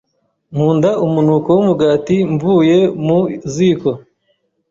Nkunda 0.53 0.89
umunuko 1.05 1.49
wumugati 1.55 2.17
mvuye 2.33 2.77
mu 3.05 3.19
ziko. 3.53 3.89